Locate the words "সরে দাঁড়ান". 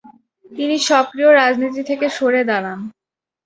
2.17-2.79